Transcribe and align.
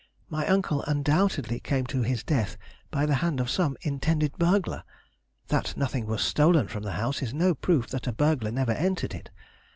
My 0.31 0.47
uncle 0.47 0.81
undoubtedly 0.87 1.59
came 1.59 1.85
to 1.85 2.01
his 2.01 2.23
death 2.23 2.57
by 2.89 3.05
the 3.05 3.13
hand 3.21 3.39
of 3.39 3.51
some 3.51 3.77
intended 3.81 4.35
burglar. 4.35 4.81
That 5.49 5.77
nothing 5.77 6.07
was 6.07 6.23
stolen 6.23 6.67
from 6.67 6.81
the 6.81 6.93
house 6.93 7.21
is 7.21 7.35
no 7.35 7.53
proof 7.53 7.85
that 7.89 8.07
a 8.07 8.11
burglar 8.11 8.49
never 8.49 8.71
entered 8.71 9.13
it. 9.13 9.29